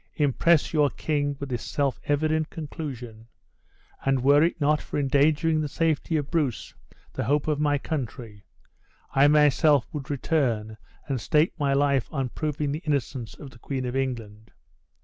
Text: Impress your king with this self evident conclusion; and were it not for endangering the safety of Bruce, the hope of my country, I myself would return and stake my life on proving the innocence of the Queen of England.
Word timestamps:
Impress 0.15 0.73
your 0.73 0.89
king 0.89 1.37
with 1.39 1.49
this 1.49 1.61
self 1.63 1.99
evident 2.05 2.49
conclusion; 2.49 3.27
and 4.03 4.23
were 4.23 4.41
it 4.41 4.59
not 4.59 4.81
for 4.81 4.97
endangering 4.97 5.61
the 5.61 5.67
safety 5.67 6.17
of 6.17 6.31
Bruce, 6.31 6.73
the 7.13 7.25
hope 7.25 7.47
of 7.47 7.59
my 7.59 7.77
country, 7.77 8.43
I 9.13 9.27
myself 9.27 9.87
would 9.93 10.09
return 10.09 10.77
and 11.07 11.21
stake 11.21 11.53
my 11.59 11.73
life 11.73 12.09
on 12.11 12.29
proving 12.29 12.71
the 12.71 12.79
innocence 12.83 13.35
of 13.35 13.51
the 13.51 13.59
Queen 13.59 13.85
of 13.85 13.95
England. 13.95 14.49